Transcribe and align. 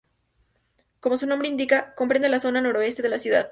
Como 0.99 1.19
su 1.19 1.27
nombre 1.27 1.47
indica, 1.47 1.93
comprende 1.93 2.27
la 2.27 2.39
zona 2.39 2.59
noroeste 2.59 3.03
de 3.03 3.09
la 3.09 3.19
ciudad. 3.19 3.49